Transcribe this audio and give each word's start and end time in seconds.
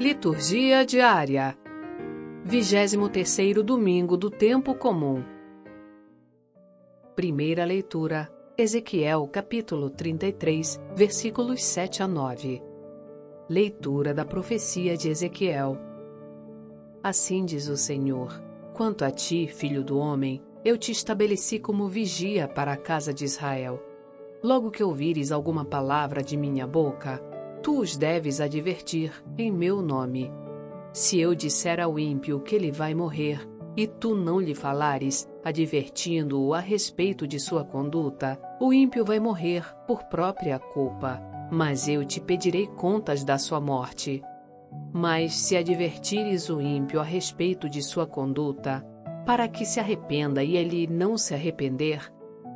Liturgia 0.00 0.84
diária. 0.84 1.56
23º 2.44 3.62
domingo 3.62 4.16
do 4.16 4.28
tempo 4.28 4.74
comum. 4.74 5.22
Primeira 7.14 7.64
leitura: 7.64 8.28
Ezequiel, 8.58 9.28
capítulo 9.28 9.88
33, 9.90 10.80
versículos 10.96 11.62
7 11.62 12.02
a 12.02 12.08
9. 12.08 12.60
Leitura 13.48 14.12
da 14.12 14.24
profecia 14.24 14.96
de 14.96 15.10
Ezequiel. 15.10 15.78
Assim 17.00 17.44
diz 17.44 17.68
o 17.68 17.76
Senhor: 17.76 18.42
Quanto 18.74 19.04
a 19.04 19.12
ti, 19.12 19.46
filho 19.46 19.84
do 19.84 19.96
homem, 19.96 20.42
eu 20.64 20.76
te 20.76 20.90
estabeleci 20.90 21.60
como 21.60 21.86
vigia 21.86 22.48
para 22.48 22.72
a 22.72 22.76
casa 22.76 23.14
de 23.14 23.24
Israel. 23.24 23.80
Logo 24.42 24.72
que 24.72 24.82
ouvires 24.82 25.30
alguma 25.30 25.64
palavra 25.64 26.20
de 26.20 26.36
minha 26.36 26.66
boca, 26.66 27.22
tu 27.64 27.80
os 27.80 27.96
deves 27.96 28.42
advertir 28.42 29.10
em 29.38 29.50
meu 29.50 29.80
nome. 29.80 30.30
Se 30.92 31.18
eu 31.18 31.34
disser 31.34 31.80
ao 31.80 31.98
ímpio 31.98 32.38
que 32.40 32.54
ele 32.54 32.70
vai 32.70 32.94
morrer, 32.94 33.40
e 33.74 33.86
tu 33.86 34.14
não 34.14 34.38
lhe 34.38 34.54
falares, 34.54 35.26
advertindo-o 35.42 36.52
a 36.52 36.60
respeito 36.60 37.26
de 37.26 37.40
sua 37.40 37.64
conduta, 37.64 38.38
o 38.60 38.70
ímpio 38.70 39.02
vai 39.02 39.18
morrer 39.18 39.64
por 39.86 40.04
própria 40.04 40.58
culpa, 40.58 41.18
mas 41.50 41.88
eu 41.88 42.04
te 42.04 42.20
pedirei 42.20 42.66
contas 42.66 43.24
da 43.24 43.38
sua 43.38 43.62
morte. 43.62 44.22
Mas 44.92 45.34
se 45.34 45.56
advertires 45.56 46.50
o 46.50 46.60
ímpio 46.60 47.00
a 47.00 47.02
respeito 47.02 47.66
de 47.66 47.82
sua 47.82 48.06
conduta, 48.06 48.86
para 49.24 49.48
que 49.48 49.64
se 49.64 49.80
arrependa 49.80 50.44
e 50.44 50.54
ele 50.54 50.86
não 50.86 51.16
se 51.16 51.32
arrepender, 51.32 52.12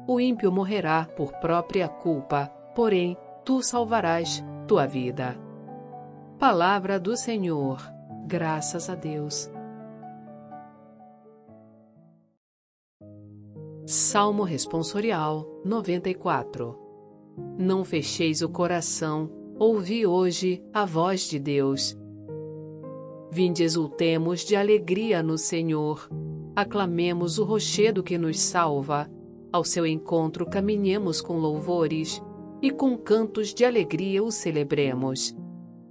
o 0.06 0.20
ímpio 0.20 0.52
morrerá 0.52 1.06
por 1.16 1.32
própria 1.40 1.88
culpa, 1.88 2.48
porém 2.74 3.16
tu 3.42 3.62
salvarás 3.62 4.44
tua 4.68 4.86
vida. 4.86 5.34
Palavra 6.38 7.00
do 7.00 7.16
Senhor, 7.16 7.80
graças 8.26 8.90
a 8.90 8.94
Deus. 8.94 9.50
Salmo 13.86 14.42
Responsorial 14.42 15.62
94 15.64 16.78
Não 17.58 17.82
fecheis 17.82 18.42
o 18.42 18.48
coração, 18.50 19.30
ouvi 19.58 20.06
hoje 20.06 20.62
a 20.74 20.84
voz 20.84 21.22
de 21.22 21.38
Deus. 21.38 21.98
Vinde 23.30 23.62
exultemos 23.62 24.40
de 24.42 24.54
alegria 24.54 25.22
no 25.22 25.38
Senhor, 25.38 26.10
aclamemos 26.54 27.38
o 27.38 27.44
rochedo 27.44 28.02
que 28.02 28.18
nos 28.18 28.38
salva, 28.38 29.10
ao 29.50 29.64
seu 29.64 29.86
encontro 29.86 30.44
caminhemos 30.44 31.22
com 31.22 31.38
louvores 31.38 32.22
e 32.60 32.70
com 32.70 32.96
cantos 32.96 33.54
de 33.54 33.64
alegria 33.64 34.22
o 34.22 34.30
celebremos. 34.30 35.34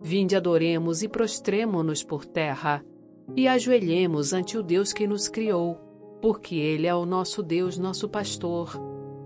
Vinde 0.01 0.35
adoremos 0.35 1.01
e 1.01 1.07
prostremo-nos 1.07 2.03
por 2.03 2.25
terra, 2.25 2.83
e 3.35 3.47
ajoelhemos 3.47 4.33
ante 4.33 4.57
o 4.57 4.63
Deus 4.63 4.93
que 4.93 5.07
nos 5.07 5.27
criou, 5.27 5.77
porque 6.21 6.55
Ele 6.55 6.87
é 6.87 6.95
o 6.95 7.05
nosso 7.05 7.41
Deus, 7.43 7.77
nosso 7.77 8.07
pastor, 8.07 8.71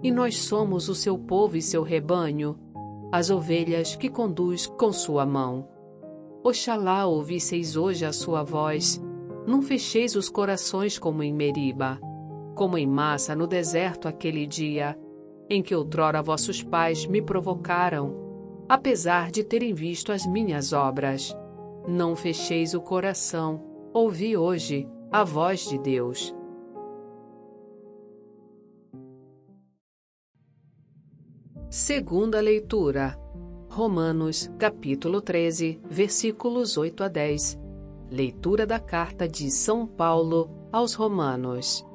e 0.02 0.12
nós 0.12 0.38
somos 0.38 0.89
o 0.89 0.95
seu 0.95 1.17
povo 1.17 1.58
e 1.58 1.62
seu 1.62 1.84
rebanho, 1.84 2.58
as 3.12 3.30
ovelhas 3.30 3.95
que 3.95 4.09
conduz 4.09 4.66
com 4.66 4.92
sua 4.92 5.25
mão. 5.25 5.67
Oxalá 6.44 7.06
ouvisseis 7.06 7.75
hoje 7.75 8.06
a 8.06 8.14
sua 8.14 8.42
voz, 8.42 9.02
não 9.45 9.62
fecheis 9.62 10.16
os 10.16 10.30
corações 10.30 10.97
como 10.97 11.22
em 11.22 11.34
Meriba, 11.34 12.00
como 12.56 12.78
em 12.78 12.88
massa 12.88 13.36
no 13.36 13.45
deserto 13.45 14.08
aquele 14.08 14.47
dia, 14.47 14.97
em 15.52 15.62
que 15.62 15.76
outrora 15.76 16.22
vossos 16.22 16.64
pais 16.64 17.06
me 17.06 17.22
provocaram, 17.22 18.16
apesar 18.70 19.30
de 19.30 19.44
terem 19.44 19.74
visto 19.74 20.14
as 20.14 20.26
minhas 20.26 20.72
obras. 20.72 21.38
Não 21.86 22.16
fecheis 22.16 22.74
o 22.74 22.80
coração, 22.80 23.62
ouvi 23.94 24.38
hoje 24.38 24.88
a 25.12 25.26
voz 25.26 25.68
de 25.68 25.78
Deus. 25.78 26.34
Segunda 31.70 32.40
leitura. 32.40 33.20
Romanos, 33.70 34.50
capítulo 34.58 35.20
13, 35.20 35.81
versículos 35.84 36.78
8 36.78 37.04
a 37.04 37.08
10. 37.09 37.59
Leitura 38.09 38.66
da 38.66 38.80
carta 38.80 39.28
de 39.28 39.52
São 39.52 39.86
Paulo 39.86 40.50
aos 40.72 40.94
Romanos. 40.94 41.86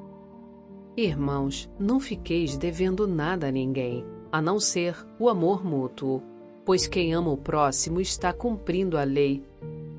Irmãos, 0.99 1.69
não 1.77 1.99
fiqueis 1.99 2.57
devendo 2.57 3.07
nada 3.07 3.49
a 3.49 3.51
ninguém, 3.51 4.03
a 4.31 4.41
não 4.41 4.59
ser 4.59 4.95
o 5.19 5.29
amor 5.29 5.63
mútuo, 5.63 6.23
pois 6.65 6.87
quem 6.87 7.13
ama 7.13 7.29
o 7.29 7.37
próximo 7.37 8.01
está 8.01 8.33
cumprindo 8.33 8.97
a 8.97 9.03
lei. 9.03 9.43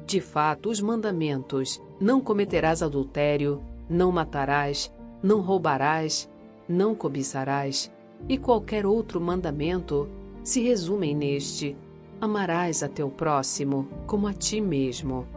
De 0.04 0.20
fato, 0.20 0.69
os 0.69 0.81
mandamentos: 0.81 1.81
não 2.00 2.20
cometerás 2.20 2.82
adultério, 2.82 3.62
não 3.88 4.10
matarás, 4.10 4.92
não 5.22 5.41
roubarás, 5.41 6.28
não 6.69 6.97
cobiçarás, 6.97 7.92
e 8.28 8.37
qualquer 8.37 8.84
outro 8.84 9.20
mandamento 9.20 10.08
se 10.42 10.60
resumem 10.60 11.14
neste: 11.14 11.76
amarás 12.20 12.82
a 12.82 12.88
teu 12.88 13.08
próximo 13.08 13.87
como 14.04 14.26
a 14.26 14.32
ti 14.32 14.60
mesmo. 14.60 15.28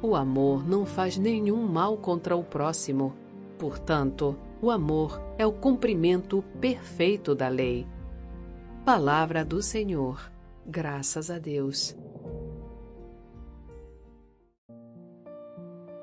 O 0.00 0.16
amor 0.16 0.66
não 0.66 0.86
faz 0.86 1.18
nenhum 1.18 1.62
mal 1.68 1.94
contra 1.98 2.34
o 2.34 2.42
próximo. 2.42 3.12
Portanto, 3.58 4.34
o 4.64 4.70
amor 4.70 5.20
é 5.36 5.46
o 5.46 5.52
cumprimento 5.52 6.42
perfeito 6.58 7.34
da 7.34 7.48
lei. 7.48 7.86
Palavra 8.82 9.44
do 9.44 9.60
Senhor. 9.60 10.32
Graças 10.66 11.30
a 11.30 11.38
Deus. 11.38 11.94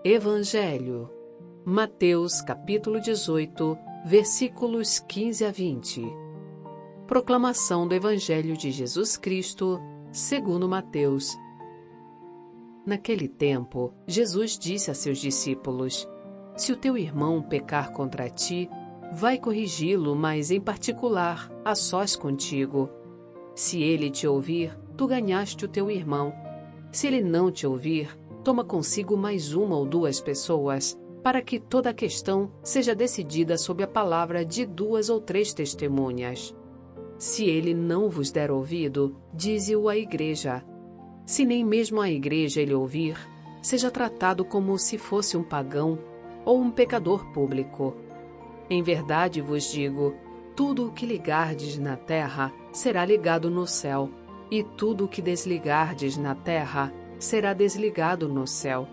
Evangelho. 0.04 1.10
Mateus 1.66 2.40
capítulo 2.40 3.02
18, 3.02 3.76
versículos 4.06 5.00
15 5.00 5.44
a 5.44 5.52
20. 5.52 6.06
Proclamação 7.08 7.88
do 7.88 7.96
Evangelho 7.96 8.56
de 8.56 8.70
Jesus 8.70 9.18
Cristo, 9.18 9.80
segundo 10.12 10.70
Mateus. 10.70 11.36
Naquele 12.86 13.28
tempo, 13.28 13.92
Jesus 14.06 14.56
disse 14.56 14.92
a 14.92 14.94
seus 14.94 15.18
discípulos: 15.18 16.08
se 16.56 16.72
o 16.72 16.76
teu 16.76 16.98
irmão 16.98 17.42
pecar 17.42 17.92
contra 17.92 18.30
ti, 18.30 18.70
vai 19.12 19.38
corrigi-lo, 19.38 20.16
mas 20.16 20.52
em 20.52 20.60
particular, 20.60 21.52
a 21.66 21.76
sós 21.76 22.16
contigo. 22.16 22.90
Se 23.54 23.82
ele 23.82 24.10
te 24.10 24.28
ouvir, 24.28 24.78
tu 24.96 25.08
ganhaste 25.08 25.66
o 25.66 25.68
teu 25.68 25.90
irmão. 25.90 26.34
Se 26.92 27.08
ele 27.08 27.22
não 27.22 27.52
te 27.52 27.68
ouvir, 27.68 28.18
toma 28.44 28.64
consigo 28.64 29.18
mais 29.18 29.54
uma 29.54 29.76
ou 29.76 29.86
duas 29.86 30.22
pessoas, 30.22 31.00
para 31.22 31.42
que 31.42 31.60
toda 31.60 31.90
a 31.90 31.94
questão 31.94 32.52
seja 32.64 32.96
decidida 32.96 33.58
sob 33.58 33.84
a 33.84 33.88
palavra 33.88 34.44
de 34.46 34.66
duas 34.66 35.10
ou 35.10 35.20
três 35.20 35.54
testemunhas. 35.54 36.56
Se 37.18 37.46
ele 37.46 37.74
não 37.74 38.10
vos 38.10 38.32
der 38.32 38.50
ouvido, 38.50 39.16
dize-o 39.34 39.88
à 39.88 39.96
igreja. 39.96 40.64
Se 41.26 41.46
nem 41.46 41.64
mesmo 41.64 42.02
a 42.02 42.10
igreja 42.10 42.62
ele 42.62 42.74
ouvir, 42.74 43.16
seja 43.62 43.92
tratado 43.92 44.44
como 44.44 44.78
se 44.80 44.98
fosse 44.98 45.38
um 45.38 45.44
pagão 45.44 46.00
ou 46.46 46.60
um 46.60 46.72
pecador 46.72 47.26
público. 47.32 47.96
Em 48.70 48.82
verdade 48.82 49.42
vos 49.42 49.72
digo: 49.72 50.14
tudo 50.56 50.88
o 50.88 50.92
que 50.92 51.06
ligardes 51.06 51.78
na 51.78 51.96
terra 51.96 52.54
será 52.72 53.06
ligado 53.06 53.50
no 53.50 53.68
céu, 53.68 54.10
e 54.50 54.64
tudo 54.64 55.06
o 55.06 55.08
que 55.08 55.22
desligardes 55.22 56.18
na 56.18 56.36
terra 56.36 56.94
será 57.20 57.54
desligado 57.54 58.28
no 58.28 58.46
céu. 58.46 58.88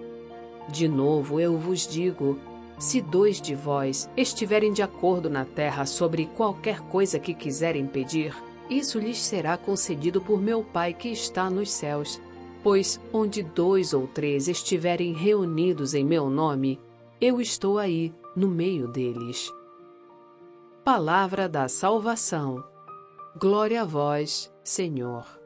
De 0.68 0.86
novo 0.86 1.40
eu 1.40 1.56
vos 1.56 1.86
digo: 1.86 2.38
se 2.78 3.00
dois 3.00 3.40
de 3.40 3.54
vós 3.54 4.08
estiverem 4.16 4.72
de 4.72 4.82
acordo 4.82 5.28
na 5.28 5.44
terra 5.44 5.84
sobre 5.84 6.26
qualquer 6.26 6.80
coisa 6.82 7.18
que 7.18 7.34
quiserem 7.34 7.86
pedir, 7.86 8.36
isso 8.70 8.98
lhes 8.98 9.18
será 9.18 9.56
concedido 9.56 10.20
por 10.20 10.40
meu 10.40 10.62
Pai 10.62 10.92
que 10.92 11.08
está 11.08 11.50
nos 11.50 11.70
céus. 11.70 12.20
Pois 12.62 13.00
onde 13.12 13.42
dois 13.42 13.94
ou 13.94 14.06
três 14.06 14.46
estiverem 14.46 15.12
reunidos 15.12 15.94
em 15.94 16.04
meu 16.04 16.28
nome, 16.28 16.78
eu 17.20 17.40
estou 17.40 17.78
aí, 17.78 18.14
no 18.36 18.48
meio 18.48 18.88
deles. 18.88 19.52
Palavra 20.84 21.48
da 21.48 21.68
salvação. 21.68 22.64
Glória 23.36 23.82
a 23.82 23.84
vós, 23.84 24.52
Senhor. 24.64 25.37